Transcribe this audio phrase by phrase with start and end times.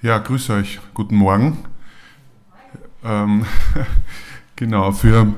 [0.00, 0.78] Ja, grüße euch.
[0.94, 1.58] Guten Morgen.
[3.02, 3.44] Ähm,
[4.54, 5.34] genau, für,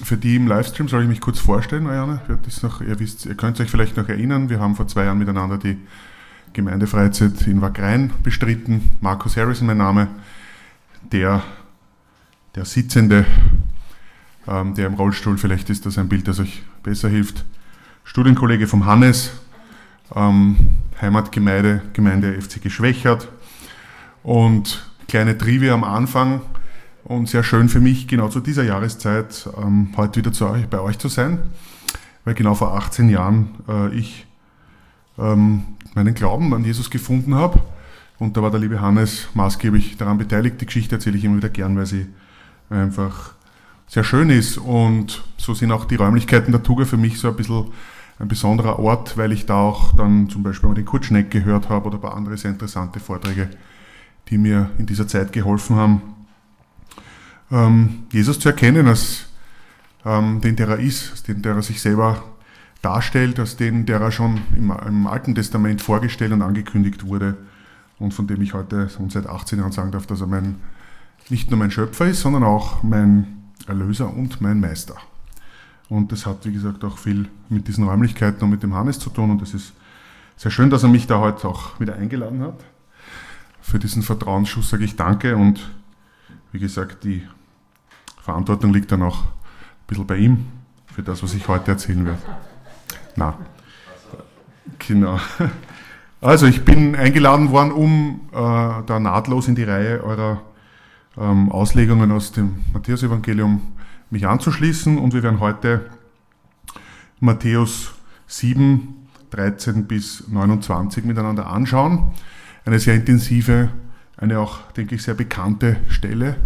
[0.00, 2.20] für die im Livestream soll ich mich kurz vorstellen, Ariane.
[2.28, 5.78] Ihr, wisst, ihr könnt euch vielleicht noch erinnern, wir haben vor zwei Jahren miteinander die
[6.52, 8.92] Gemeindefreizeit in Wagrein bestritten.
[9.00, 10.06] Markus Harrison, mein Name,
[11.10, 11.42] der,
[12.54, 13.26] der Sitzende,
[14.46, 17.44] ähm, der im Rollstuhl, vielleicht ist das ein Bild, das euch besser hilft.
[18.04, 19.32] Studienkollege vom Hannes,
[20.14, 20.56] ähm,
[21.02, 23.26] Heimatgemeinde, Gemeinde FC Geschwächert
[24.28, 26.42] und kleine Trivia am Anfang
[27.04, 30.80] und sehr schön für mich, genau zu dieser Jahreszeit ähm, heute wieder zu euch, bei
[30.80, 31.38] euch zu sein,
[32.26, 34.26] weil genau vor 18 Jahren äh, ich
[35.18, 35.62] ähm,
[35.94, 37.58] meinen Glauben an Jesus gefunden habe.
[38.18, 40.60] Und da war der liebe Hannes maßgeblich daran beteiligt.
[40.60, 42.04] Die Geschichte erzähle ich immer wieder gern, weil sie
[42.68, 43.32] einfach
[43.86, 44.58] sehr schön ist.
[44.58, 47.68] Und so sind auch die Räumlichkeiten der Tuga für mich so ein bisschen
[48.18, 51.70] ein besonderer Ort, weil ich da auch dann zum Beispiel mal den Kurt Schneck gehört
[51.70, 53.48] habe oder ein paar andere sehr interessante Vorträge
[54.30, 56.02] die mir in dieser Zeit geholfen haben,
[57.50, 59.26] ähm, Jesus zu erkennen als
[60.04, 62.22] ähm, den, der er ist, als den, der er sich selber
[62.82, 67.36] darstellt, als den, der er schon im, im Alten Testament vorgestellt und angekündigt wurde
[67.98, 70.56] und von dem ich heute und seit 18 Jahren sagen darf, dass er mein,
[71.30, 73.26] nicht nur mein Schöpfer ist, sondern auch mein
[73.66, 74.96] Erlöser und mein Meister.
[75.88, 79.08] Und das hat, wie gesagt, auch viel mit diesen Räumlichkeiten und mit dem Hannes zu
[79.08, 79.30] tun.
[79.30, 79.72] Und es ist
[80.36, 82.62] sehr schön, dass er mich da heute auch wieder eingeladen hat
[83.68, 85.70] für diesen Vertrauensschuss sage ich danke und
[86.52, 87.22] wie gesagt, die
[88.22, 90.46] Verantwortung liegt dann auch ein bisschen bei ihm
[90.86, 92.18] für das, was ich heute erzählen werde.
[93.14, 93.36] Na,
[94.78, 95.20] genau.
[96.20, 100.42] Also ich bin eingeladen worden, um äh, da nahtlos in die Reihe eurer
[101.16, 103.60] ähm, Auslegungen aus dem Matthäus-Evangelium
[104.10, 105.90] mich anzuschließen und wir werden heute
[107.20, 107.92] Matthäus
[108.26, 112.14] 7, 13 bis 29 miteinander anschauen
[112.64, 113.70] eine sehr intensive,
[114.16, 116.36] eine auch, denke ich, sehr bekannte Stelle,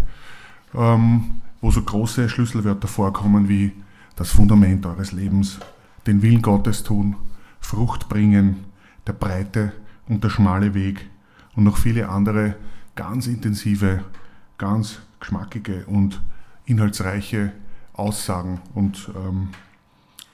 [0.74, 3.72] ähm, wo so große Schlüsselwörter vorkommen wie
[4.16, 5.58] das Fundament eures Lebens,
[6.06, 7.16] den Willen Gottes tun,
[7.60, 8.64] Frucht bringen,
[9.06, 9.72] der breite
[10.08, 11.08] und der schmale Weg
[11.54, 12.56] und noch viele andere
[12.94, 14.04] ganz intensive,
[14.58, 16.20] ganz geschmackige und
[16.66, 17.52] inhaltsreiche
[17.94, 19.48] Aussagen und ähm,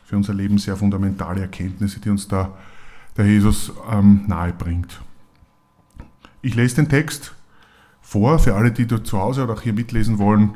[0.04, 2.56] für unser Leben sehr fundamentale Erkenntnisse, die uns da
[3.16, 5.00] der Jesus ähm, nahe bringt.
[6.40, 7.34] Ich lese den Text
[8.00, 10.54] vor, für alle, die dort zu Hause oder auch hier mitlesen wollen.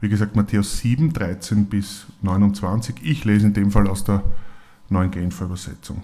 [0.00, 2.96] Wie gesagt, Matthäus 7, 13 bis 29.
[3.02, 4.22] Ich lese in dem Fall aus der
[4.90, 6.02] neuen Genfer Übersetzung.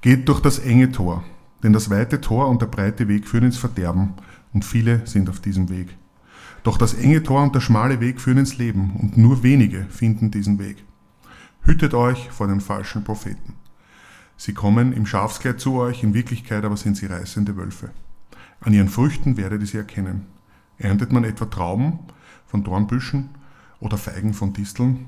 [0.00, 1.22] Geht durch das enge Tor,
[1.62, 4.14] denn das weite Tor und der breite Weg führen ins Verderben,
[4.52, 5.96] und viele sind auf diesem Weg.
[6.62, 10.30] Doch das enge Tor und der schmale Weg führen ins Leben, und nur wenige finden
[10.30, 10.84] diesen Weg.
[11.62, 13.54] Hütet euch vor den falschen Propheten.
[14.38, 17.90] Sie kommen im Schafskleid zu euch, in Wirklichkeit aber sind sie reißende Wölfe.
[18.60, 20.26] An ihren Früchten werdet ihr sie erkennen.
[20.78, 21.98] Erntet man etwa Trauben
[22.46, 23.30] von Dornbüschen
[23.80, 25.06] oder Feigen von Disteln,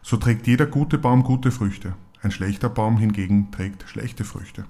[0.00, 1.94] so trägt jeder gute Baum gute Früchte.
[2.22, 4.64] Ein schlechter Baum hingegen trägt schlechte Früchte.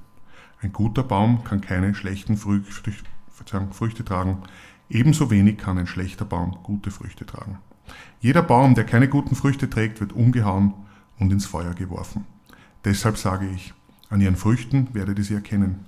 [0.61, 2.93] Ein guter Baum kann keine schlechten Früchte,
[3.71, 4.43] Früchte tragen,
[4.91, 7.59] ebenso wenig kann ein schlechter Baum gute Früchte tragen.
[8.21, 10.75] Jeder Baum, der keine guten Früchte trägt, wird umgehauen
[11.21, 12.27] und ins Feuer geworfen.
[12.85, 13.73] Deshalb sage ich,
[14.13, 15.87] an ihren Früchten werdet ihr sie erkennen.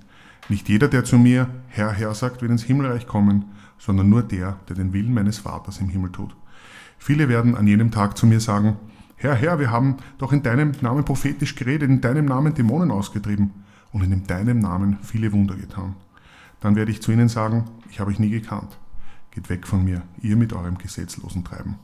[0.48, 3.44] Nicht jeder, der zu mir Herr, Herr sagt, wird ins Himmelreich kommen,
[3.78, 6.34] sondern nur der, der den Willen meines Vaters im Himmel tut.
[6.98, 8.76] Viele werden an jenem Tag zu mir sagen,
[9.16, 13.50] Herr, Herr, wir haben doch in deinem Namen prophetisch geredet, in deinem Namen Dämonen ausgetrieben
[13.92, 15.94] und in deinem Namen viele Wunder getan.
[16.60, 18.78] Dann werde ich zu ihnen sagen, ich habe euch nie gekannt.
[19.32, 21.78] Geht weg von mir, ihr mit eurem gesetzlosen Treiben.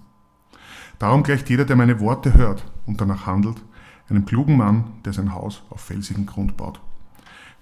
[0.98, 3.62] Darum gleicht jeder, der meine Worte hört und danach handelt,
[4.10, 6.80] einem klugen Mann, der sein Haus auf felsigen Grund baut.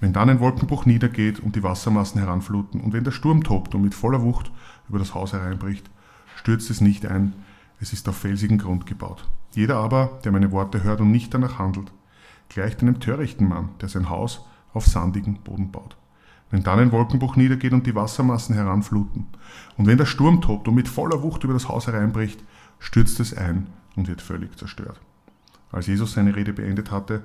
[0.00, 3.82] Wenn dann ein Wolkenbruch niedergeht und die Wassermassen heranfluten und wenn der Sturm tobt und
[3.82, 4.50] mit voller Wucht
[4.88, 5.90] über das Haus hereinbricht,
[6.36, 7.34] stürzt es nicht ein,
[7.80, 9.28] es ist auf felsigen Grund gebaut.
[9.54, 11.92] Jeder aber, der meine Worte hört und nicht danach handelt,
[12.48, 15.96] gleicht einem törichten Mann, der sein Haus auf sandigen Boden baut.
[16.50, 19.26] Wenn dann ein Wolkenbruch niedergeht und die Wassermassen heranfluten,
[19.76, 22.42] und wenn der Sturm tobt und mit voller Wucht über das Haus hereinbricht,
[22.78, 23.66] stürzt es ein
[23.96, 25.00] und wird völlig zerstört.
[25.70, 27.22] Als Jesus seine Rede beendet hatte,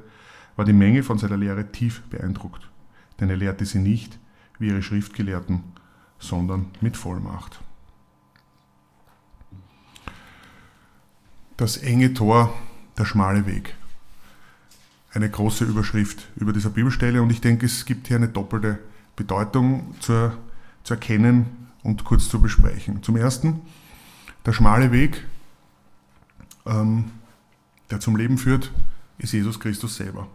[0.56, 2.70] war die Menge von seiner Lehre tief beeindruckt,
[3.20, 4.20] denn er lehrte sie nicht
[4.60, 5.64] wie ihre Schriftgelehrten,
[6.20, 7.60] sondern mit Vollmacht.
[11.58, 12.54] Das enge Tor,
[12.98, 13.76] der schmale Weg.
[15.12, 18.80] Eine große Überschrift über dieser Bibelstelle und ich denke, es gibt hier eine doppelte
[19.16, 20.34] Bedeutung zu,
[20.84, 23.04] zu erkennen und kurz zu besprechen.
[23.04, 23.62] Zum Ersten,
[24.46, 25.24] der schmale Weg
[26.66, 27.12] ähm,
[27.92, 28.72] der zum Leben führt,
[29.18, 30.28] ist Jesus Christus selber.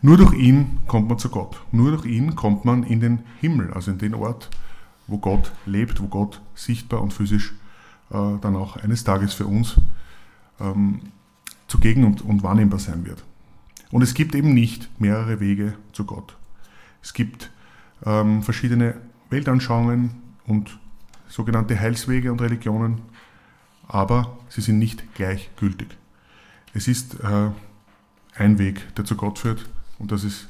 [0.00, 1.60] Nur durch ihn kommt man zu Gott.
[1.72, 4.50] Nur durch ihn kommt man in den Himmel, also in den Ort,
[5.06, 7.52] wo Gott lebt, wo Gott sichtbar und physisch
[8.10, 9.76] äh, dann auch eines Tages für uns
[10.60, 11.00] ähm,
[11.66, 13.24] zugegen und, und wahrnehmbar sein wird.
[13.90, 16.36] Und es gibt eben nicht mehrere Wege zu Gott.
[17.02, 17.50] Es gibt
[18.04, 18.94] ähm, verschiedene
[19.30, 20.10] Weltanschauungen
[20.46, 20.78] und
[21.28, 23.00] sogenannte Heilswege und Religionen,
[23.86, 25.88] aber sie sind nicht gleichgültig.
[26.74, 27.50] Es ist äh,
[28.34, 29.68] ein Weg, der zu Gott führt
[29.98, 30.48] und das ist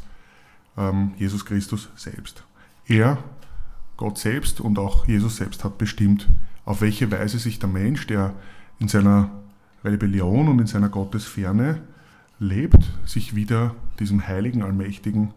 [0.76, 2.44] ähm, Jesus Christus selbst.
[2.86, 3.18] Er,
[3.96, 6.28] Gott selbst und auch Jesus selbst hat bestimmt,
[6.64, 8.34] auf welche Weise sich der Mensch, der
[8.78, 9.30] in seiner
[9.84, 11.82] Rebellion und in seiner Gottesferne
[12.38, 15.32] lebt, sich wieder diesem heiligen, allmächtigen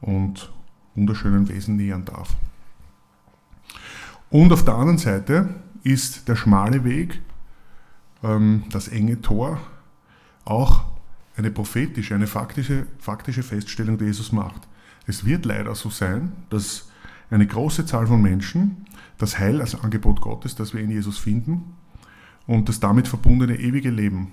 [0.00, 0.52] und
[0.94, 2.36] wunderschönen Wesen nähern darf.
[4.30, 7.20] Und auf der anderen Seite ist der schmale Weg,
[8.22, 9.60] ähm, das enge Tor,
[10.44, 10.84] auch
[11.36, 14.68] eine prophetische, eine faktische, faktische Feststellung, die Jesus macht.
[15.06, 16.90] Es wird leider so sein, dass
[17.30, 18.86] eine große Zahl von Menschen
[19.18, 21.74] das Heil als Angebot Gottes, das wir in Jesus finden,
[22.46, 24.32] und das damit verbundene ewige Leben,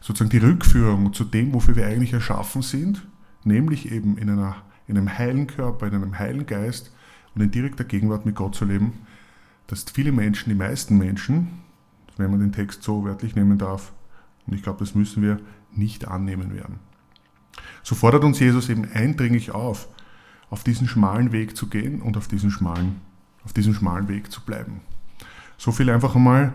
[0.00, 3.06] sozusagen die Rückführung zu dem, wofür wir eigentlich erschaffen sind,
[3.44, 4.56] nämlich eben in, einer,
[4.88, 6.92] in einem heilen Körper, in einem heilen Geist
[7.34, 8.92] und in direkter Gegenwart mit Gott zu leben,
[9.66, 11.48] dass viele Menschen, die meisten Menschen,
[12.16, 13.92] wenn man den Text so wörtlich nehmen darf,
[14.46, 15.40] und ich glaube, das müssen wir
[15.72, 16.78] nicht annehmen werden.
[17.82, 19.88] So fordert uns Jesus eben eindringlich auf,
[20.50, 23.00] auf diesen schmalen Weg zu gehen und auf diesen schmalen,
[23.44, 24.80] auf diesem schmalen Weg zu bleiben.
[25.56, 26.52] So viel einfach einmal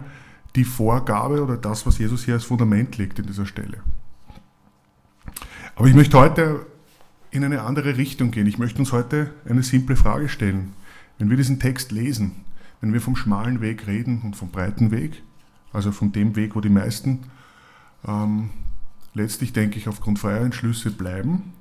[0.55, 3.79] die Vorgabe oder das, was Jesus hier als Fundament legt in dieser Stelle.
[5.75, 6.65] Aber ich möchte heute
[7.31, 8.47] in eine andere Richtung gehen.
[8.47, 10.73] Ich möchte uns heute eine simple Frage stellen.
[11.17, 12.31] Wenn wir diesen Text lesen,
[12.81, 15.21] wenn wir vom schmalen Weg reden und vom breiten Weg,
[15.73, 17.19] also von dem Weg, wo die meisten
[18.07, 18.49] ähm,
[19.13, 21.53] letztlich, denke ich, aufgrund freier Entschlüsse bleiben,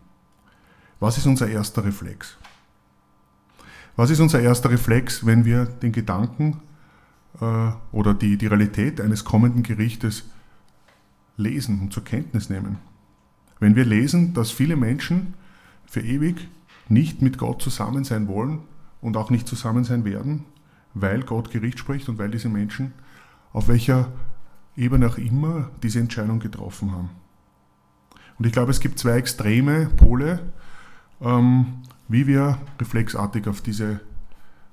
[1.00, 2.36] was ist unser erster Reflex?
[3.96, 6.60] Was ist unser erster Reflex, wenn wir den Gedanken
[7.40, 10.24] äh, oder die, die Realität eines kommenden Gerichtes
[11.36, 12.78] lesen und zur Kenntnis nehmen?
[13.58, 15.34] Wenn wir lesen, dass viele Menschen
[15.86, 16.48] für ewig
[16.88, 18.60] nicht mit Gott zusammen sein wollen
[19.00, 20.44] und auch nicht zusammen sein werden,
[20.94, 22.92] weil Gott Gericht spricht und weil diese Menschen
[23.52, 24.08] auf welcher
[24.76, 27.10] Ebene auch immer diese Entscheidung getroffen haben.
[28.38, 30.52] Und ich glaube, es gibt zwei extreme Pole,
[31.20, 34.00] ähm, wie wir reflexartig auf diese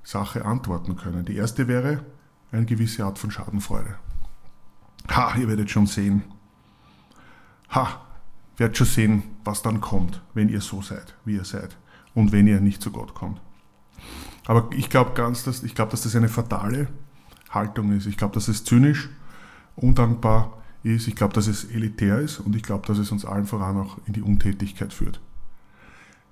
[0.02, 1.24] Sache antworten können.
[1.24, 2.04] Die erste wäre
[2.52, 3.96] eine gewisse Art von Schadenfreude.
[5.10, 6.22] Ha, ihr werdet schon sehen.
[7.70, 8.00] Ha,
[8.56, 11.76] werdet schon sehen, was dann kommt, wenn ihr so seid, wie ihr seid
[12.14, 13.40] und wenn ihr nicht zu Gott kommt.
[14.46, 16.88] Aber ich glaube ganz, dass, ich glaube, dass das eine fatale
[17.50, 18.06] Haltung ist.
[18.06, 19.08] Ich glaube, dass es zynisch,
[19.76, 21.08] undankbar ist.
[21.08, 23.98] Ich glaube, dass es elitär ist und ich glaube, dass es uns allen voran auch
[24.06, 25.20] in die Untätigkeit führt.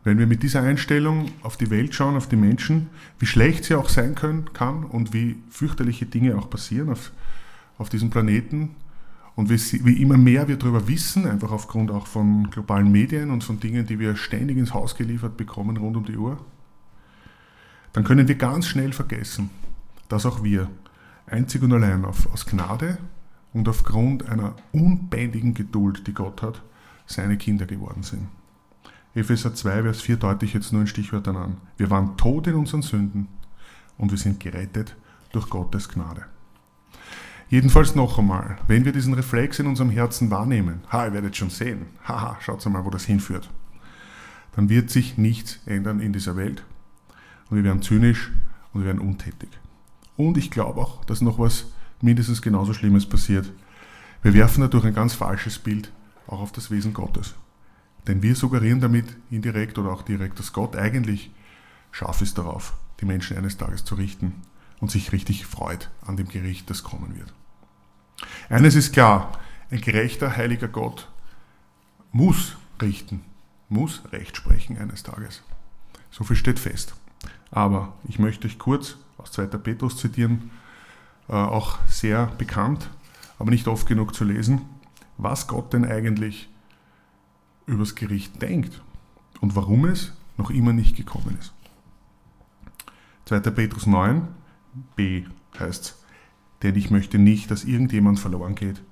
[0.04, 2.90] Wenn wir mit dieser Einstellung auf die Welt schauen, auf die Menschen,
[3.20, 7.12] wie schlecht sie auch sein können, kann und wie fürchterliche Dinge auch passieren auf,
[7.78, 8.74] auf diesem Planeten
[9.36, 13.44] und wie, wie immer mehr wir darüber wissen, einfach aufgrund auch von globalen Medien und
[13.44, 16.38] von Dingen, die wir ständig ins Haus geliefert bekommen rund um die Uhr,
[17.92, 19.50] dann können wir ganz schnell vergessen,
[20.08, 20.68] dass auch wir
[21.26, 22.98] einzig und allein auf, aus Gnade
[23.52, 26.62] und aufgrund einer unbändigen Geduld, die Gott hat,
[27.06, 28.28] seine Kinder geworden sind.
[29.14, 31.56] Epheser 2, Vers 4 deute ich jetzt nur in Stichwörtern an.
[31.76, 33.28] Wir waren tot in unseren Sünden
[33.98, 34.96] und wir sind gerettet
[35.32, 36.24] durch Gottes Gnade.
[37.50, 41.50] Jedenfalls noch einmal, wenn wir diesen Reflex in unserem Herzen wahrnehmen, ha, ihr werdet schon
[41.50, 43.50] sehen, haha, schaut mal, wo das hinführt,
[44.56, 46.64] dann wird sich nichts ändern in dieser Welt
[47.50, 48.32] und wir werden zynisch
[48.72, 49.50] und wir werden untätig.
[50.16, 51.66] Und ich glaube auch, dass noch was
[52.02, 53.50] mindestens genauso Schlimmes passiert.
[54.22, 55.92] Wir werfen dadurch ein ganz falsches Bild
[56.26, 57.34] auch auf das Wesen Gottes.
[58.06, 61.30] Denn wir suggerieren damit indirekt oder auch direkt, dass Gott eigentlich
[61.90, 64.34] scharf ist darauf, die Menschen eines Tages zu richten
[64.80, 67.32] und sich richtig freut an dem Gericht, das kommen wird.
[68.48, 69.32] Eines ist klar,
[69.70, 71.08] ein gerechter, heiliger Gott
[72.10, 73.22] muss richten,
[73.68, 75.42] muss Recht sprechen eines Tages.
[76.10, 76.94] So viel steht fest.
[77.50, 79.46] Aber ich möchte euch kurz aus 2.
[79.46, 80.50] Petrus zitieren,
[81.28, 82.90] auch sehr bekannt,
[83.38, 84.62] aber nicht oft genug zu lesen,
[85.16, 86.48] was Gott denn eigentlich
[87.66, 88.82] übers Gericht denkt
[89.40, 91.52] und warum es noch immer nicht gekommen ist.
[93.26, 93.40] 2.
[93.50, 94.26] Petrus 9,
[94.96, 95.24] b
[95.58, 96.04] heißt es,
[96.62, 98.82] denn ich möchte nicht, dass irgendjemand verloren geht.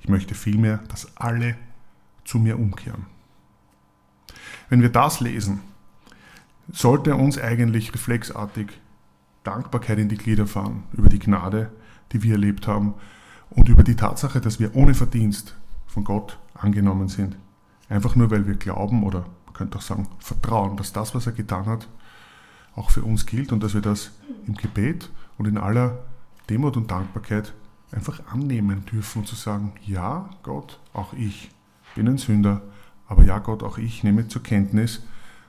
[0.00, 1.56] Ich möchte vielmehr, dass alle
[2.24, 3.06] zu mir umkehren.
[4.68, 5.60] Wenn wir das lesen,
[6.72, 8.68] sollte uns eigentlich reflexartig
[9.42, 11.72] Dankbarkeit in die Glieder fahren über die Gnade,
[12.12, 12.94] die wir erlebt haben
[13.50, 17.36] und über die Tatsache, dass wir ohne Verdienst von Gott angenommen sind.
[17.88, 21.32] Einfach nur, weil wir glauben oder man könnte auch sagen, vertrauen, dass das, was er
[21.32, 21.88] getan hat,
[22.76, 24.12] auch für uns gilt und dass wir das
[24.46, 25.98] im Gebet und in aller
[26.48, 27.52] Demut und Dankbarkeit
[27.92, 31.50] einfach annehmen dürfen und zu sagen, ja Gott, auch ich
[31.94, 32.62] bin ein Sünder,
[33.08, 35.02] aber ja Gott, auch ich nehme zur Kenntnis,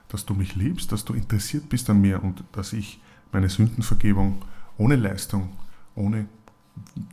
[0.08, 3.00] dass du mich liebst, dass du interessiert bist an mir und dass ich
[3.30, 4.44] meine Sündenvergebung
[4.76, 5.50] ohne Leistung,
[5.94, 6.26] ohne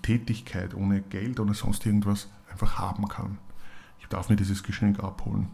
[0.01, 3.37] Tätigkeit, ohne Geld oder sonst irgendwas einfach haben kann.
[3.99, 5.47] Ich darf mir dieses Geschenk abholen.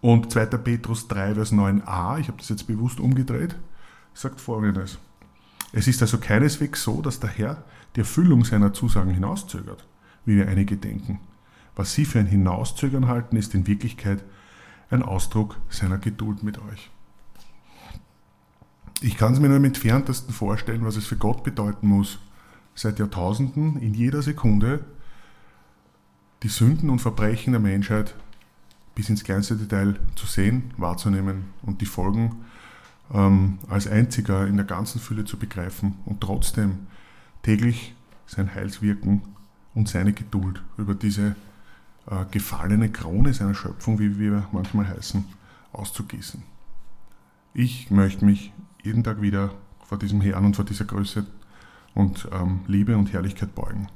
[0.00, 0.46] Und 2.
[0.46, 3.56] Petrus 3, Vers 9a, ich habe das jetzt bewusst umgedreht,
[4.14, 4.98] sagt folgendes.
[5.72, 7.64] Es ist also keineswegs so, dass der Herr
[7.96, 9.86] die Erfüllung seiner Zusagen hinauszögert,
[10.24, 11.20] wie wir einige denken.
[11.74, 14.24] Was sie für ein Hinauszögern halten, ist in Wirklichkeit
[14.90, 16.90] ein Ausdruck seiner Geduld mit euch.
[19.00, 22.18] Ich kann es mir nur im entferntesten vorstellen, was es für Gott bedeuten muss,
[22.78, 24.84] seit Jahrtausenden in jeder Sekunde
[26.44, 28.14] die Sünden und Verbrechen der Menschheit
[28.94, 32.36] bis ins kleinste Detail zu sehen, wahrzunehmen und die Folgen
[33.12, 36.86] ähm, als einziger in der ganzen Fülle zu begreifen und trotzdem
[37.42, 37.94] täglich
[38.26, 39.22] sein Heilswirken
[39.74, 41.34] und seine Geduld über diese
[42.06, 45.24] äh, gefallene Krone seiner Schöpfung, wie wir manchmal heißen,
[45.72, 46.42] auszugießen.
[47.54, 48.52] Ich möchte mich
[48.84, 49.52] jeden Tag wieder
[49.84, 51.26] vor diesem Herrn und vor dieser Größe
[51.98, 53.88] und ähm, Liebe und Herrlichkeit beugen.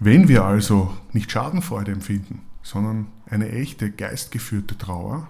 [0.00, 5.28] Wenn wir also nicht Schadenfreude empfinden, sondern eine echte geistgeführte Trauer,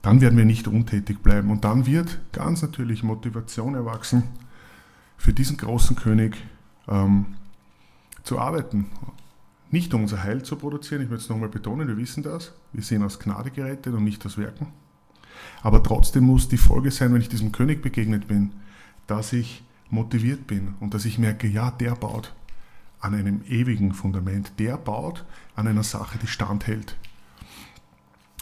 [0.00, 4.24] dann werden wir nicht untätig bleiben und dann wird ganz natürlich Motivation erwachsen,
[5.18, 6.36] für diesen großen König
[6.88, 7.26] ähm,
[8.24, 8.86] zu arbeiten.
[9.70, 12.82] Nicht um unser Heil zu produzieren, ich möchte es nochmal betonen, wir wissen das, wir
[12.82, 14.68] sind aus Gnade gerettet und nicht aus Werken.
[15.62, 18.52] Aber trotzdem muss die Folge sein, wenn ich diesem König begegnet bin,
[19.12, 22.34] dass ich motiviert bin und dass ich merke, ja, der baut
[22.98, 26.96] an einem ewigen Fundament, der baut an einer Sache, die standhält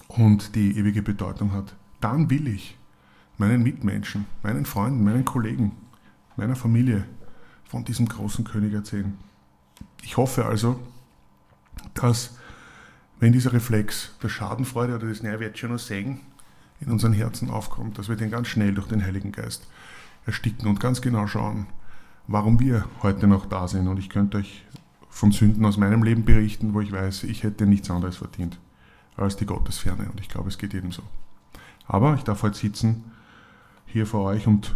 [0.07, 1.75] und die ewige Bedeutung hat.
[2.01, 2.79] Dann will ich
[3.37, 5.73] meinen Mitmenschen, meinen Freunden, meinen Kollegen,
[6.37, 7.05] meiner Familie
[7.65, 9.19] von diesem großen König erzählen.
[10.05, 10.79] Ich hoffe also,
[11.95, 12.39] dass
[13.19, 16.21] wenn dieser Reflex der Schadenfreude oder des Nährwerts schon Segen
[16.79, 19.67] in unseren Herzen aufkommt, dass wir den ganz schnell durch den Heiligen Geist
[20.31, 21.67] ersticken und ganz genau schauen,
[22.29, 23.89] warum wir heute noch da sind.
[23.89, 24.65] Und ich könnte euch
[25.09, 28.59] von Sünden aus meinem Leben berichten, wo ich weiß, ich hätte nichts anderes verdient
[29.17, 30.09] als die Gottesferne.
[30.09, 31.03] Und ich glaube, es geht jedem so.
[31.87, 33.11] Aber ich darf heute sitzen
[33.87, 34.75] hier vor euch und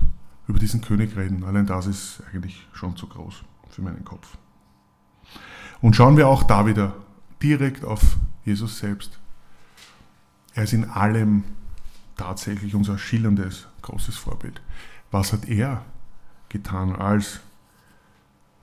[0.48, 1.44] über diesen König reden.
[1.44, 4.36] Allein das ist eigentlich schon zu groß für meinen Kopf.
[5.80, 6.94] Und schauen wir auch da wieder
[7.40, 9.20] direkt auf Jesus selbst.
[10.54, 11.44] Er ist in allem
[12.16, 14.60] tatsächlich unser schillerndes, großes Vorbild.
[15.14, 15.84] Was hat er
[16.48, 17.38] getan als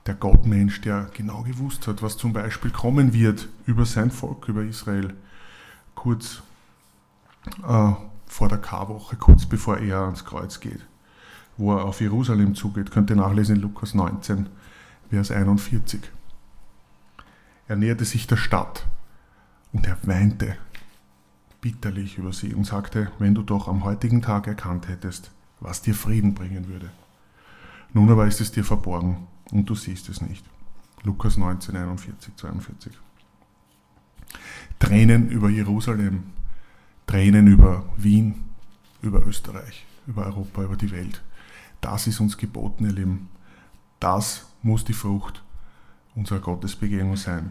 [0.04, 4.62] der Gottmensch, der genau gewusst hat, was zum Beispiel kommen wird über sein Volk, über
[4.62, 5.14] Israel,
[5.94, 6.42] kurz
[7.66, 7.92] äh,
[8.26, 10.84] vor der Karwoche, kurz bevor er ans Kreuz geht,
[11.56, 12.90] wo er auf Jerusalem zugeht.
[12.90, 14.50] Könnt ihr nachlesen in Lukas 19,
[15.08, 16.02] Vers 41.
[17.66, 18.84] Er näherte sich der Stadt
[19.72, 20.58] und er weinte
[21.62, 25.30] bitterlich über sie und sagte, wenn du doch am heutigen Tag erkannt hättest,
[25.62, 26.90] was dir Frieden bringen würde.
[27.92, 30.44] Nun aber ist es dir verborgen und du siehst es nicht.
[31.04, 32.92] Lukas 19, 41, 42.
[34.78, 36.24] Tränen über Jerusalem,
[37.06, 38.44] Tränen über Wien,
[39.02, 41.22] über Österreich, über Europa, über die Welt.
[41.80, 43.28] Das ist uns geboten, ihr Lieben.
[44.00, 45.42] Das muss die Frucht
[46.14, 47.50] unserer Gottesbegegnung sein.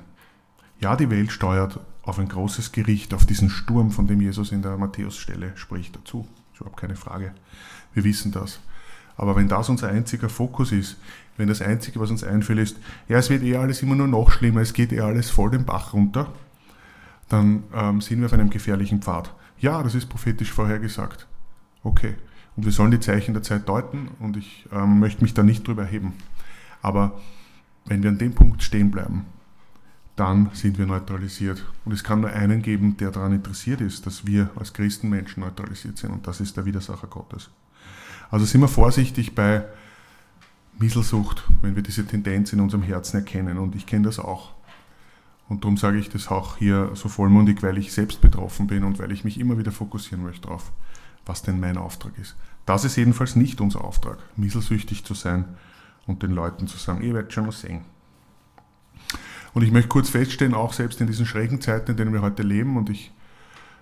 [0.79, 4.61] Ja, die Welt steuert auf ein großes Gericht, auf diesen Sturm, von dem Jesus in
[4.61, 6.27] der Matthäusstelle spricht, dazu.
[6.61, 7.33] Überhaupt keine Frage.
[7.93, 8.59] Wir wissen das.
[9.17, 10.97] Aber wenn das unser einziger Fokus ist,
[11.37, 12.77] wenn das Einzige, was uns einfällt, ist,
[13.07, 15.65] ja, es wird eh alles immer nur noch schlimmer, es geht eh alles voll den
[15.65, 16.31] Bach runter,
[17.29, 19.33] dann ähm, sind wir auf einem gefährlichen Pfad.
[19.59, 21.27] Ja, das ist prophetisch vorhergesagt.
[21.83, 22.15] Okay.
[22.55, 25.67] Und wir sollen die Zeichen der Zeit deuten und ich ähm, möchte mich da nicht
[25.67, 26.13] drüber heben.
[26.81, 27.19] Aber
[27.85, 29.25] wenn wir an dem Punkt stehen bleiben,
[30.15, 31.65] dann sind wir neutralisiert.
[31.85, 35.97] Und es kann nur einen geben, der daran interessiert ist, dass wir als Christenmenschen neutralisiert
[35.97, 36.11] sind.
[36.11, 37.49] Und das ist der Widersacher Gottes.
[38.29, 39.65] Also sind wir vorsichtig bei
[40.79, 43.57] Mieselsucht, wenn wir diese Tendenz in unserem Herzen erkennen.
[43.57, 44.51] Und ich kenne das auch.
[45.47, 48.99] Und darum sage ich das auch hier so vollmundig, weil ich selbst betroffen bin und
[48.99, 50.71] weil ich mich immer wieder fokussieren möchte darauf,
[51.25, 52.37] was denn mein Auftrag ist.
[52.65, 55.45] Das ist jedenfalls nicht unser Auftrag, mieselsüchtig zu sein
[56.07, 57.81] und den Leuten zu sagen, ihr werdet schon was sehen.
[59.53, 62.43] Und ich möchte kurz feststellen, auch selbst in diesen schrägen Zeiten, in denen wir heute
[62.43, 63.11] leben, und ich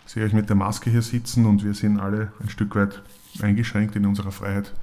[0.05, 3.03] sehe euch mit der Maske hier sitzen und wir sind alle ein Stück weit
[3.41, 4.73] eingeschränkt in unserer Freiheit.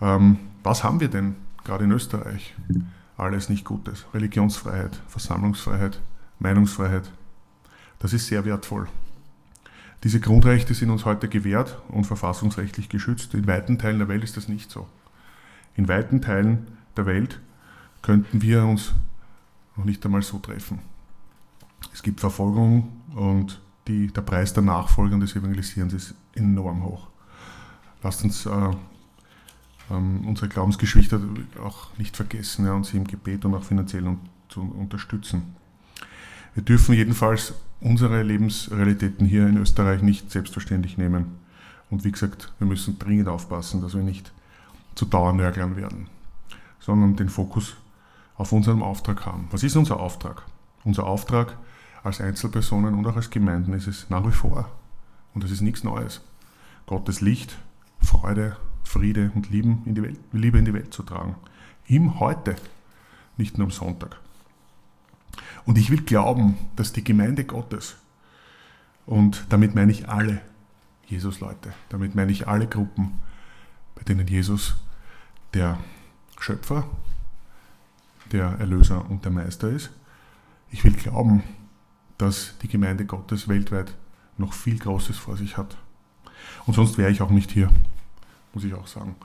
[0.00, 2.54] Ähm, was haben wir denn gerade in Österreich?
[3.16, 4.06] Alles nicht Gutes.
[4.14, 6.00] Religionsfreiheit, Versammlungsfreiheit,
[6.38, 7.10] Meinungsfreiheit.
[7.98, 8.86] Das ist sehr wertvoll.
[10.04, 13.34] Diese Grundrechte sind uns heute gewährt und verfassungsrechtlich geschützt.
[13.34, 14.86] In weiten Teilen der Welt ist das nicht so.
[15.74, 17.40] In weiten Teilen der Welt
[18.02, 18.94] könnten wir uns
[19.78, 20.80] noch nicht einmal so treffen.
[21.92, 27.08] Es gibt Verfolgung und die, der Preis der Nachfolge und des Evangelisierens ist enorm hoch.
[28.02, 28.70] Lasst uns äh,
[29.90, 31.20] ähm, unsere Glaubensgeschwister
[31.62, 34.18] auch nicht vergessen ja, und sie im Gebet und auch finanziell un
[34.48, 35.54] zu unterstützen.
[36.54, 41.26] Wir dürfen jedenfalls unsere Lebensrealitäten hier in Österreich nicht selbstverständlich nehmen.
[41.90, 44.32] Und wie gesagt, wir müssen dringend aufpassen, dass wir nicht
[44.94, 46.08] zu Dauernörglern werden,
[46.80, 47.76] sondern den Fokus
[48.38, 49.48] auf unseren Auftrag haben.
[49.50, 50.44] Was ist unser Auftrag?
[50.84, 51.58] Unser Auftrag
[52.04, 54.70] als Einzelpersonen und auch als Gemeinden ist es nach wie vor,
[55.34, 56.22] und das ist nichts Neues,
[56.86, 57.58] Gottes Licht,
[58.00, 61.34] Freude, Friede und Liebe in die Welt, Liebe in die Welt zu tragen.
[61.88, 62.56] Ihm heute,
[63.36, 64.16] nicht nur am Sonntag.
[65.66, 67.96] Und ich will glauben, dass die Gemeinde Gottes,
[69.04, 70.40] und damit meine ich alle
[71.06, 73.18] Jesus-Leute, damit meine ich alle Gruppen,
[73.94, 74.76] bei denen Jesus
[75.54, 75.78] der
[76.38, 76.84] Schöpfer,
[78.32, 79.90] der Erlöser und der Meister ist,
[80.70, 81.42] ich will glauben,
[82.18, 83.94] dass die Gemeinde Gottes weltweit
[84.36, 85.76] noch viel Großes vor sich hat.
[86.66, 87.70] Und sonst wäre ich auch nicht hier,
[88.52, 89.16] muss ich auch sagen.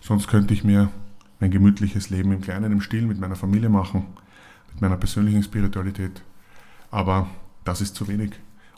[0.00, 0.90] Sonst könnte ich mir
[1.38, 4.06] mein gemütliches Leben im Kleinen, im Stillen mit meiner Familie machen,
[4.72, 6.22] mit meiner persönlichen Spiritualität.
[6.90, 7.28] Aber
[7.64, 8.32] das ist zu wenig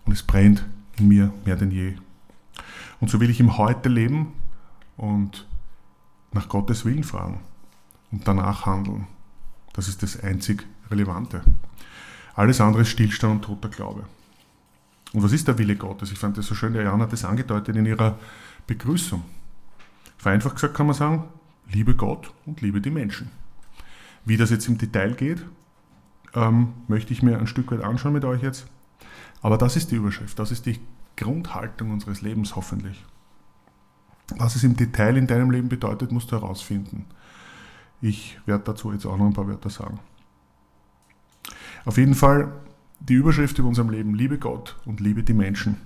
[0.04, 0.64] und es brennt
[0.98, 1.94] in mir mehr denn je.
[3.00, 4.32] Und so will ich im Heute leben
[4.96, 5.46] und
[6.32, 7.40] nach Gottes Willen fragen
[8.10, 9.06] und danach handeln.
[9.72, 11.42] Das ist das einzig Relevante.
[12.34, 14.04] Alles andere ist Stillstand und toter Glaube.
[15.12, 16.12] Und was ist der Wille Gottes?
[16.12, 18.18] Ich fand das so schön, der Jan hat das angedeutet in ihrer
[18.66, 19.22] Begrüßung.
[20.16, 21.24] Vereinfacht gesagt kann man sagen,
[21.70, 23.30] liebe Gott und liebe die Menschen.
[24.24, 25.44] Wie das jetzt im Detail geht,
[26.34, 28.66] ähm, möchte ich mir ein Stück weit anschauen mit euch jetzt.
[29.42, 30.80] Aber das ist die Überschrift, das ist die
[31.16, 33.04] Grundhaltung unseres Lebens hoffentlich.
[34.36, 37.04] Was es im Detail in deinem Leben bedeutet, musst du herausfinden.
[38.02, 40.00] Ich werde dazu jetzt auch noch ein paar Wörter sagen.
[41.84, 42.52] Auf jeden Fall
[42.98, 45.76] die Überschrift über unserem Leben, liebe Gott und liebe die Menschen.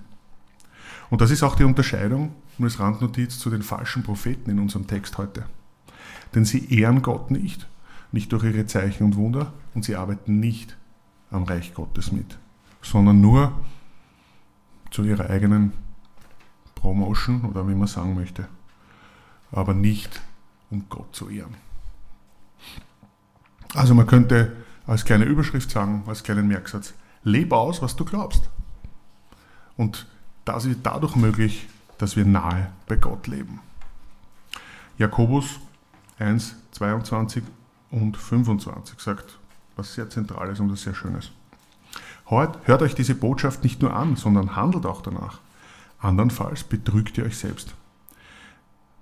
[1.10, 4.86] Und das ist auch die Unterscheidung, nur als Randnotiz, zu den falschen Propheten in unserem
[4.86, 5.44] Text heute.
[6.34, 7.68] Denn sie ehren Gott nicht,
[8.12, 10.76] nicht durch ihre Zeichen und Wunder, und sie arbeiten nicht
[11.30, 12.38] am Reich Gottes mit,
[12.80, 13.52] sondern nur
[14.90, 15.72] zu ihrer eigenen
[16.74, 18.48] Promotion oder wie man sagen möchte,
[19.52, 20.22] aber nicht
[20.70, 21.65] um Gott zu ehren.
[23.76, 28.48] Also man könnte als kleine Überschrift sagen, als kleinen Merksatz, lebe aus, was du glaubst.
[29.76, 30.06] Und
[30.46, 33.60] das ist dadurch möglich, dass wir nahe bei Gott leben.
[34.96, 35.60] Jakobus
[36.18, 37.42] 1, 22
[37.90, 39.38] und 25 sagt
[39.76, 41.30] was sehr Zentrales und was sehr Schönes.
[42.28, 45.40] Hört euch diese Botschaft nicht nur an, sondern handelt auch danach.
[45.98, 47.74] Andernfalls betrügt ihr euch selbst.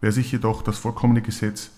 [0.01, 1.71] Wer sich jedoch das vollkommene Gesetz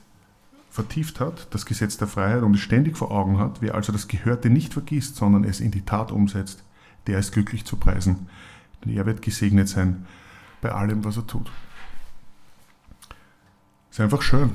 [0.77, 4.09] vertieft hat, das Gesetz der Freiheit und es ständig vor Augen hat, wer also das
[4.09, 6.63] Gehörte nicht vergisst, sondern es in die Tat umsetzt,
[7.07, 8.29] der ist glücklich zu preisen,
[8.85, 10.07] denn er wird gesegnet sein
[10.61, 11.51] bei allem, was er tut.
[13.91, 14.51] Ist einfach schön.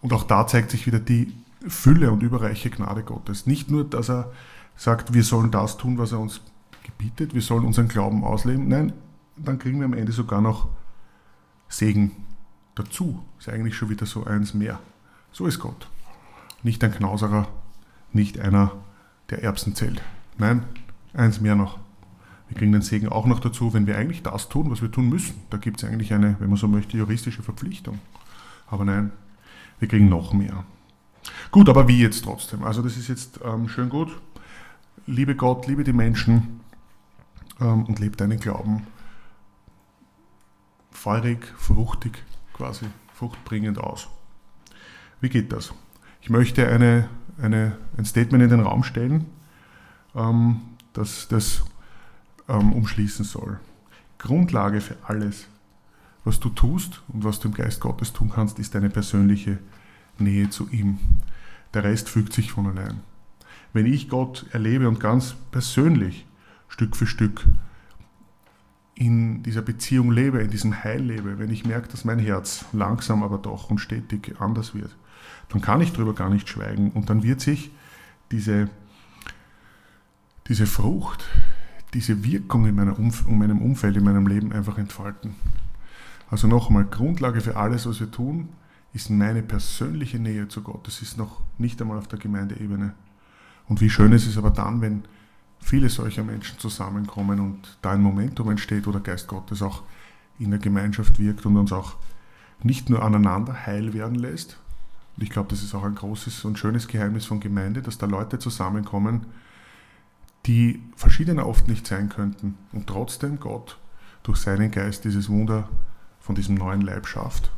[0.00, 1.34] Und auch da zeigt sich wieder die
[1.66, 3.46] Fülle und überreiche Gnade Gottes.
[3.46, 4.30] Nicht nur, dass er
[4.76, 6.40] sagt, wir sollen das tun, was er uns
[6.84, 8.68] gebietet, wir sollen unseren Glauben ausleben.
[8.68, 8.92] Nein,
[9.36, 10.68] dann kriegen wir am Ende sogar noch
[11.68, 12.12] Segen
[12.76, 13.24] dazu.
[13.40, 14.78] Ist eigentlich schon wieder so eins mehr.
[15.32, 15.88] So ist Gott.
[16.62, 17.48] Nicht ein Knauserer,
[18.12, 18.72] nicht einer,
[19.30, 20.02] der Erbsen zählt.
[20.38, 20.64] Nein,
[21.12, 21.78] eins mehr noch.
[22.48, 25.08] Wir kriegen den Segen auch noch dazu, wenn wir eigentlich das tun, was wir tun
[25.08, 25.34] müssen.
[25.50, 27.98] Da gibt es eigentlich eine, wenn man so möchte, juristische Verpflichtung.
[28.66, 29.12] Aber nein,
[29.78, 30.64] wir kriegen noch mehr.
[31.50, 32.64] Gut, aber wie jetzt trotzdem?
[32.64, 34.16] Also das ist jetzt ähm, schön gut.
[35.06, 36.60] Liebe Gott, liebe die Menschen
[37.60, 38.86] ähm, und lebt deinen Glauben
[40.90, 44.08] feurig, fruchtig, quasi fruchtbringend aus.
[45.20, 45.72] Wie geht das?
[46.20, 47.08] Ich möchte eine,
[47.40, 49.26] eine, ein Statement in den Raum stellen,
[50.14, 50.60] ähm,
[50.92, 51.64] das das
[52.48, 53.58] ähm, umschließen soll.
[54.18, 55.46] Grundlage für alles,
[56.24, 59.58] was du tust und was du im Geist Gottes tun kannst, ist deine persönliche
[60.18, 60.98] Nähe zu ihm.
[61.74, 63.00] Der Rest fügt sich von allein.
[63.72, 66.26] Wenn ich Gott erlebe und ganz persönlich
[66.68, 67.46] Stück für Stück
[68.94, 73.22] in dieser Beziehung lebe, in diesem Heil lebe, wenn ich merke, dass mein Herz langsam
[73.22, 74.96] aber doch und stetig anders wird,
[75.48, 77.70] dann kann ich darüber gar nicht schweigen und dann wird sich
[78.30, 78.68] diese,
[80.48, 81.24] diese Frucht,
[81.94, 85.34] diese Wirkung in, meiner Umf in meinem Umfeld, in meinem Leben einfach entfalten.
[86.30, 88.50] Also nochmal, Grundlage für alles, was wir tun,
[88.92, 90.86] ist meine persönliche Nähe zu Gott.
[90.86, 92.94] Das ist noch nicht einmal auf der Gemeindeebene.
[93.66, 95.04] Und wie schön ist es aber dann, wenn
[95.60, 99.82] viele solcher Menschen zusammenkommen und da ein Momentum entsteht, wo der Geist Gottes auch
[100.38, 101.96] in der Gemeinschaft wirkt und uns auch
[102.62, 104.58] nicht nur aneinander heil werden lässt.
[105.18, 108.06] Und ich glaube, das ist auch ein großes und schönes Geheimnis von Gemeinde, dass da
[108.06, 109.26] Leute zusammenkommen,
[110.46, 113.80] die verschiedener oft nicht sein könnten und trotzdem Gott
[114.22, 115.68] durch seinen Geist dieses Wunder
[116.20, 117.50] von diesem neuen Leib schafft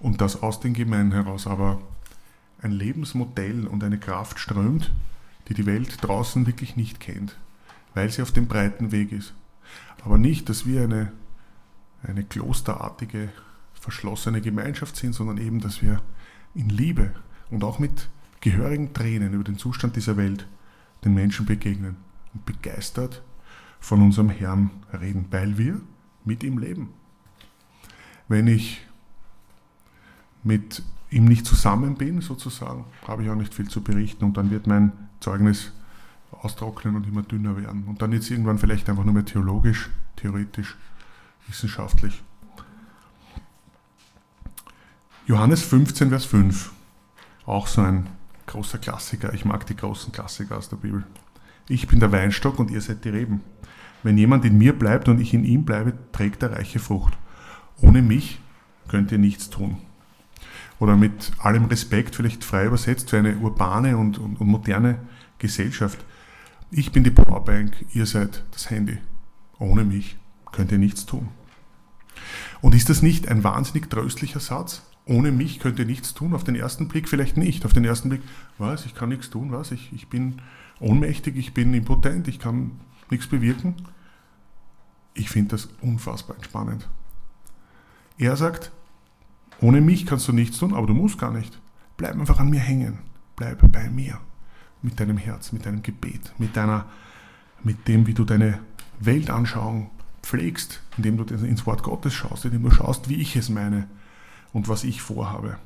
[0.00, 1.80] und dass aus den Gemeinden heraus aber
[2.60, 4.92] ein Lebensmodell und eine Kraft strömt,
[5.48, 7.38] die die Welt draußen wirklich nicht kennt,
[7.94, 9.32] weil sie auf dem breiten Weg ist.
[10.04, 11.10] Aber nicht, dass wir eine,
[12.02, 13.30] eine klosterartige,
[13.72, 16.02] verschlossene Gemeinschaft sind, sondern eben, dass wir
[16.54, 17.14] in Liebe
[17.50, 18.08] und auch mit
[18.40, 20.46] gehörigen Tränen über den Zustand dieser Welt
[21.04, 21.96] den Menschen begegnen
[22.34, 23.22] und begeistert
[23.80, 25.80] von unserem Herrn reden, weil wir
[26.24, 26.90] mit ihm leben.
[28.26, 28.86] Wenn ich
[30.42, 34.50] mit ihm nicht zusammen bin, sozusagen, habe ich auch nicht viel zu berichten und dann
[34.50, 35.72] wird mein Zeugnis
[36.30, 37.84] austrocknen und immer dünner werden.
[37.84, 40.76] Und dann jetzt irgendwann vielleicht einfach nur mehr theologisch, theoretisch,
[41.46, 42.22] wissenschaftlich.
[45.28, 46.72] Johannes 15, Vers 5.
[47.44, 48.08] Auch so ein
[48.46, 49.34] großer Klassiker.
[49.34, 51.04] Ich mag die großen Klassiker aus der Bibel.
[51.68, 53.42] Ich bin der Weinstock und ihr seid die Reben.
[54.02, 57.12] Wenn jemand in mir bleibt und ich in ihm bleibe, trägt er reiche Frucht.
[57.82, 58.40] Ohne mich
[58.88, 59.76] könnt ihr nichts tun
[60.78, 64.98] oder mit allem Respekt vielleicht frei übersetzt für eine urbane und, und, und moderne
[65.36, 65.98] Gesellschaft.
[66.70, 68.96] Ich bin die Powerbank, ihr seid das Handy.
[69.58, 70.16] Ohne mich
[70.52, 71.28] könnt ihr nichts tun.
[72.62, 74.87] Und ist das nicht ein wahnsinnig tröstlicher Satz?
[75.08, 76.34] Ohne mich könnt ihr nichts tun.
[76.34, 77.64] Auf den ersten Blick vielleicht nicht.
[77.64, 78.22] Auf den ersten Blick,
[78.58, 80.42] was, ich kann nichts tun, was, ich, ich bin
[80.80, 82.72] ohnmächtig, ich bin impotent, ich kann
[83.10, 83.74] nichts bewirken.
[85.14, 86.88] Ich finde das unfassbar entspannend.
[88.18, 88.70] Er sagt,
[89.62, 91.58] ohne mich kannst du nichts tun, aber du musst gar nicht.
[91.96, 92.98] Bleib einfach an mir hängen.
[93.34, 94.20] Bleib bei mir.
[94.82, 96.86] Mit deinem Herz, mit deinem Gebet, mit deiner,
[97.64, 98.60] mit dem, wie du deine
[99.00, 99.90] Weltanschauung
[100.22, 103.88] pflegst, indem du ins Wort Gottes schaust, indem du schaust, wie ich es meine
[104.52, 105.58] und was ich vorhabe.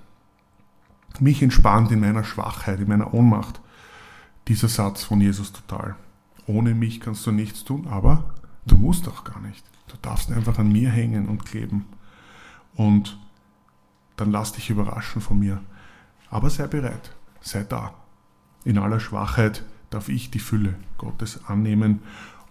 [1.21, 3.61] Mich entspannt in meiner Schwachheit, in meiner Ohnmacht
[4.49, 5.97] dieser Satz von Jesus total.
[6.47, 8.35] Ohne mich kannst du nichts tun, aber
[8.67, 9.65] du musst auch gar nicht.
[9.89, 11.87] Du darfst einfach an mir hängen und kleben.
[12.75, 13.19] Und
[14.17, 15.61] dann lass dich überraschen von mir.
[16.31, 17.95] Aber sei bereit, sei da.
[18.65, 22.01] In aller Schwachheit darf ich die Fülle Gottes annehmen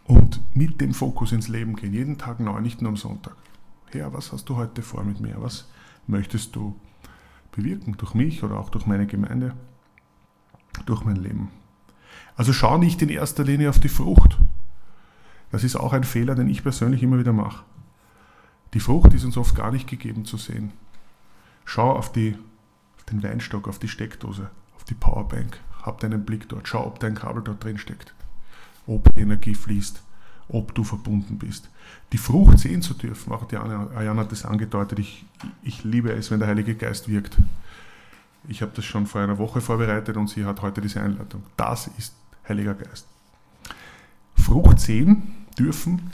[0.06, 3.36] und mit dem Fokus ins Leben gehen, jeden Tag neu, nicht nur am Sonntag.
[3.92, 5.36] Herr, was hast du heute vor mit mir?
[5.38, 5.68] Was
[6.08, 6.80] möchtest du
[7.52, 9.56] bewirken durch mich oder auch durch meine Gemeinde,
[10.86, 11.50] durch mein Leben?
[12.36, 14.38] Also schau nicht in erster Linie auf die Frucht.
[15.52, 17.64] Das ist auch ein Fehler, den ich persönlich immer wieder mache.
[18.74, 20.72] Die Frucht ist uns oft gar nicht gegeben zu sehen.
[21.66, 22.38] Schau auf, die,
[22.98, 25.60] auf den Weinstock, auf die Steckdose, auf die Powerbank.
[25.84, 26.68] Hab deinen Blick dort.
[26.68, 28.14] Schau, ob dein Kabel dort drin steckt.
[28.88, 30.02] Ob die Energie fließt.
[30.54, 31.70] Ob du verbunden bist.
[32.12, 35.00] Die Frucht sehen zu dürfen, auch die Ayana hat das angedeutet.
[35.00, 35.26] Ich,
[35.64, 37.38] ich liebe es, wenn der Heilige Geist wirkt.
[38.48, 41.44] Ich habe das schon vor einer Woche vorbereitet und sie hat heute diese Einleitung.
[41.56, 42.16] Das ist
[42.48, 43.08] Heiliger Geist.
[44.36, 46.12] Frucht sehen dürfen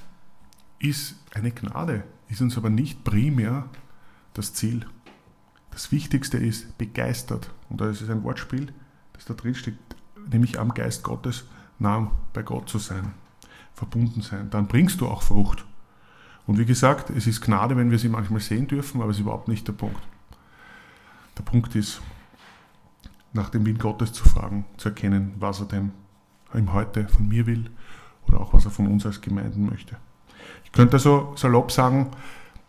[0.79, 3.65] ist eine Gnade, ist uns aber nicht primär
[4.33, 4.85] das Ziel.
[5.71, 7.51] Das Wichtigste ist begeistert.
[7.69, 8.73] Und da ist es ein Wortspiel,
[9.13, 9.77] das da drin steht,
[10.29, 11.45] nämlich am Geist Gottes
[11.79, 13.13] nah bei Gott zu sein,
[13.77, 14.49] verbunden sein.
[14.49, 15.63] Dann bringst du auch Frucht.
[16.47, 19.21] Und wie gesagt, es ist Gnade, wenn wir sie manchmal sehen dürfen, aber es ist
[19.21, 20.01] überhaupt nicht der Punkt.
[21.37, 22.01] Der Punkt ist,
[23.33, 25.91] nach dem Willen Gottes zu fragen, zu erkennen, was er denn
[26.55, 27.69] ihm heute von mir will
[28.27, 29.97] oder auch was er von uns als Gemeinden möchte.
[30.65, 32.09] Ich könnte also salopp sagen,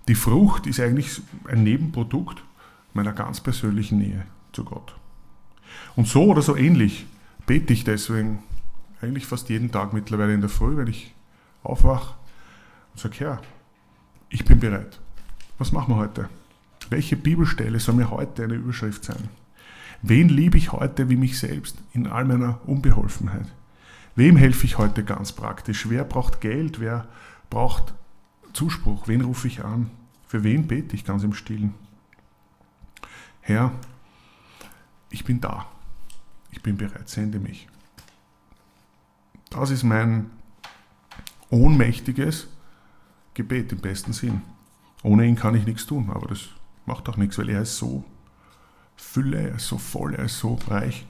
[0.08, 2.42] die Frucht ist eigentlich ein Nebenprodukt
[2.92, 4.94] meiner ganz persönlichen Nähe zu Gott.
[5.96, 7.06] Und so oder so ähnlich
[7.46, 8.40] bete ich deswegen
[9.00, 11.14] eigentlich fast jeden Tag mittlerweile in der Früh, wenn ich
[11.62, 12.14] aufwache
[12.92, 13.42] und sage, Herr,
[14.28, 15.00] ich bin bereit.
[15.58, 16.28] Was machen wir heute?
[16.90, 19.28] Welche Bibelstelle soll mir heute eine Überschrift sein?
[20.02, 23.46] Wen liebe ich heute wie mich selbst in all meiner Unbeholfenheit?
[24.14, 25.88] Wem helfe ich heute ganz praktisch?
[25.88, 26.80] Wer braucht Geld?
[26.80, 27.08] Wer
[27.50, 27.94] braucht
[28.52, 29.08] Zuspruch?
[29.08, 29.90] Wen rufe ich an?
[30.26, 31.74] Für wen bete ich ganz im Stillen?
[33.40, 33.72] Herr,
[35.10, 35.66] ich bin da.
[36.50, 37.68] Ich bin bereit, sende mich.
[39.58, 40.30] Das ist mein
[41.50, 42.46] ohnmächtiges
[43.34, 44.42] Gebet im besten Sinn.
[45.02, 46.50] Ohne ihn kann ich nichts tun, aber das
[46.86, 48.04] macht auch nichts, weil er ist so
[48.96, 51.06] Fülle, er ist so voll, er ist so reich.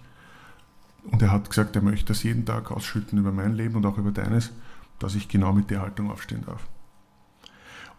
[1.10, 3.98] Und er hat gesagt, er möchte das jeden Tag ausschütten über mein Leben und auch
[3.98, 4.50] über deines,
[4.98, 6.66] dass ich genau mit der Haltung aufstehen darf.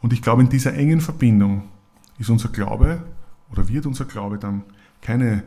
[0.02, 1.70] Und ich glaube, in dieser engen Verbindung
[2.18, 3.04] ist unser Glaube
[3.52, 4.64] oder wird unser Glaube dann
[5.02, 5.44] keine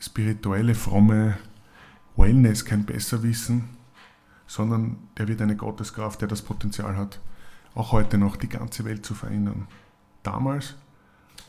[0.00, 1.38] spirituelle, fromme
[2.16, 3.68] Wellness, kein Besserwissen,
[4.46, 7.20] sondern der wird eine Gotteskraft, der das Potenzial hat,
[7.74, 9.66] auch heute noch die ganze Welt zu verändern.
[10.22, 10.74] Damals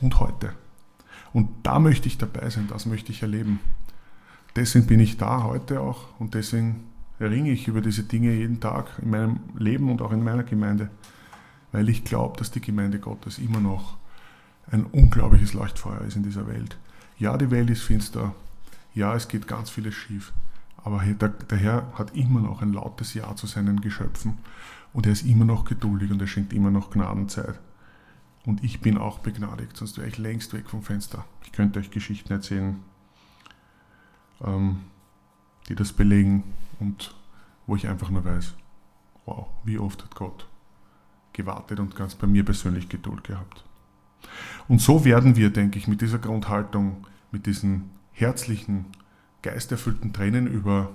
[0.00, 0.52] und heute.
[1.32, 3.60] Und da möchte ich dabei sein, das möchte ich erleben.
[4.54, 6.84] Deswegen bin ich da heute auch und deswegen
[7.20, 10.90] ringe ich über diese Dinge jeden Tag in meinem Leben und auch in meiner Gemeinde,
[11.72, 13.96] weil ich glaube, dass die Gemeinde Gottes immer noch
[14.70, 16.76] ein unglaubliches Leuchtfeuer ist in dieser Welt.
[17.18, 18.34] Ja, die Welt ist finster.
[18.94, 20.32] Ja, es geht ganz vieles schief.
[20.86, 24.38] Aber der Herr hat immer noch ein lautes Ja zu seinen Geschöpfen
[24.92, 27.58] und er ist immer noch geduldig und er schenkt immer noch Gnadenzeit.
[28.44, 31.24] Und ich bin auch begnadigt, sonst wäre ich längst weg vom Fenster.
[31.42, 32.76] Ich könnte euch Geschichten erzählen,
[34.44, 34.78] ähm,
[35.68, 36.44] die das belegen
[36.78, 37.16] und
[37.66, 38.54] wo ich einfach nur weiß,
[39.24, 40.46] wow, wie oft hat Gott
[41.32, 43.64] gewartet und ganz bei mir persönlich Geduld gehabt.
[44.68, 48.84] Und so werden wir, denke ich, mit dieser Grundhaltung, mit diesen herzlichen,
[49.46, 50.90] geisterfüllten Tränen über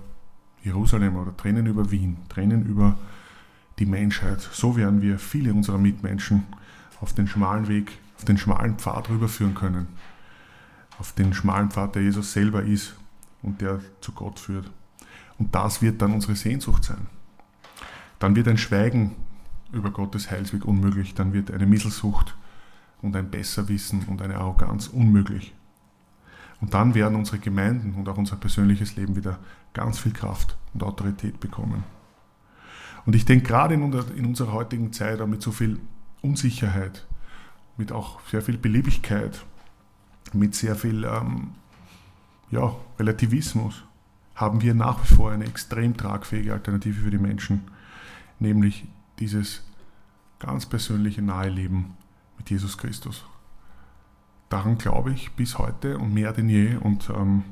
[0.64, 2.98] Jerusalem oder Tränen über Wien, Tränen über
[3.80, 6.44] die Menschheit, so werden wir viele unserer Mitmenschen
[7.00, 9.88] auf den schmalen Weg, auf den schmalen Pfad rüberführen können.
[11.00, 12.96] Auf den schmalen Pfad, der Jesus selber ist
[13.42, 14.70] und der zu Gott führt.
[15.40, 17.08] Und das wird dann unsere Sehnsucht sein.
[18.20, 19.16] Dann wird ein Schweigen
[19.72, 22.36] über Gottes Heilsweg unmöglich, dann wird eine Misselsucht
[23.02, 25.56] und ein Besserwissen und eine Arroganz unmöglich.
[26.62, 29.39] Und dann werden unsere Gemeinden und auch unser persönliches Leben wieder
[29.74, 31.84] ganz viel Kraft und Autorität bekommen.
[33.06, 35.80] Und ich denke, gerade in, unserer heutigen Zeit, auch mit so viel
[36.21, 37.08] Unsicherheit,
[37.78, 39.43] mit auch sehr viel Beliebigkeit,
[40.34, 41.56] mit sehr viel ähm,
[42.52, 43.84] ja, Relativismus,
[44.36, 47.62] haben wir nach wie vor eine extrem tragfähige Alternative für die Menschen,
[48.39, 48.88] nämlich
[49.19, 49.63] dieses
[50.38, 51.97] ganz persönliche Naheleben
[52.38, 53.26] mit Jesus Christus.
[54.52, 57.44] Daran glaube ich bis heute und mehr denn je und ähm,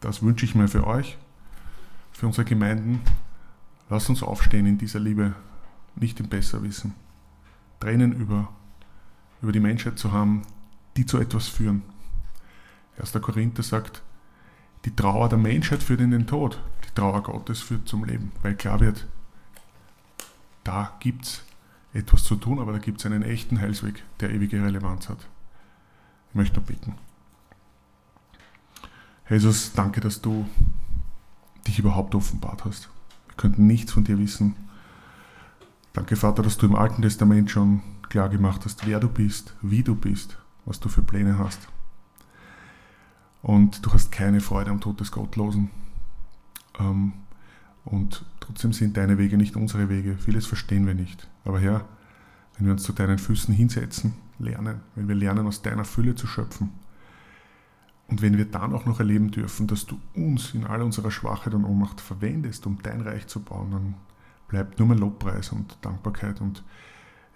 [0.00, 1.18] das wünsche ich mir für euch,
[2.10, 3.02] für unsere Gemeinden.
[3.90, 5.34] Lasst uns aufstehen in dieser Liebe,
[5.94, 6.94] nicht im Besserwissen.
[7.80, 8.48] Tränen über,
[9.42, 10.40] über die Menschheit zu haben,
[10.96, 11.82] die zu etwas führen.
[12.98, 13.12] 1.
[13.20, 14.02] Korinther sagt,
[14.86, 18.54] die Trauer der Menschheit führt in den Tod, die Trauer Gottes führt zum Leben, weil
[18.54, 19.06] klar wird,
[20.64, 21.44] da gibt es
[21.92, 25.28] etwas zu tun, aber da gibt es einen echten Heilsweg, der ewige Relevanz hat.
[26.30, 26.94] Ich möchte noch bitten.
[29.28, 30.46] Jesus, danke, dass du
[31.66, 32.88] dich überhaupt offenbart hast.
[33.26, 34.56] Wir könnten nichts von dir wissen.
[35.92, 39.82] Danke, Vater, dass du im Alten Testament schon klar gemacht hast, wer du bist, wie
[39.82, 41.68] du bist, was du für Pläne hast.
[43.42, 45.70] Und du hast keine Freude am Tod des Gottlosen.
[46.78, 47.12] Ähm,
[47.84, 50.16] und trotzdem sind deine Wege nicht unsere Wege.
[50.16, 51.28] Vieles verstehen wir nicht.
[51.44, 51.84] Aber Herr,
[52.56, 56.26] wenn wir uns zu deinen Füßen hinsetzen, lernen, wenn wir lernen, aus deiner Fülle zu
[56.26, 56.72] schöpfen,
[58.08, 61.52] und wenn wir dann auch noch erleben dürfen, dass du uns in all unserer Schwachheit
[61.52, 63.94] und Ohnmacht verwendest, um dein Reich zu bauen, dann
[64.48, 66.40] bleibt nur mehr Lobpreis und Dankbarkeit.
[66.40, 66.64] Und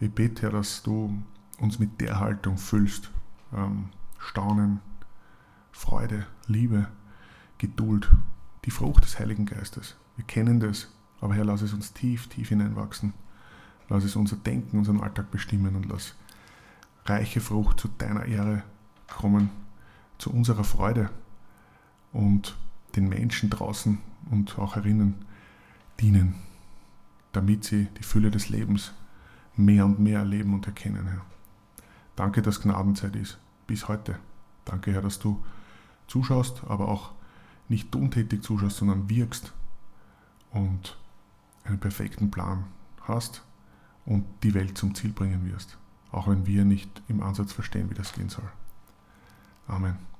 [0.01, 1.23] ich bete, Herr, dass du
[1.61, 3.11] uns mit der Haltung füllst.
[3.55, 4.81] Ähm, Staunen,
[5.73, 6.89] Freude, Liebe,
[7.59, 8.11] Geduld,
[8.65, 9.97] die Frucht des Heiligen Geistes.
[10.17, 13.13] Wir kennen das, aber Herr, lass es uns tief, tief hineinwachsen.
[13.91, 16.15] Lass es unser Denken, unseren Alltag bestimmen und lass
[17.05, 18.63] reiche Frucht zu deiner Ehre
[19.09, 19.51] kommen,
[20.19, 21.11] zu unserer Freude
[22.13, 22.57] und
[22.97, 23.99] den Menschen draußen
[24.31, 25.25] und auch herinnen
[26.01, 26.35] dienen,
[27.33, 28.93] damit sie die Fülle des Lebens
[29.57, 31.25] mehr und mehr erleben und erkennen, Herr.
[32.17, 34.19] Danke, dass Gnadenzeit ist, bis heute.
[34.65, 35.43] Danke, Herr, dass du
[36.07, 37.13] zuschaust, aber auch
[37.69, 39.53] nicht untätig zuschaust, sondern wirkst
[40.51, 40.99] und
[41.65, 42.65] einen perfekten Plan
[43.03, 43.43] hast
[44.05, 45.79] und die Welt zum Ziel bringen wirst,
[46.13, 48.49] auch wenn wir nicht im Ansatz verstehen, wie das gehen soll.
[49.67, 50.12] Amen.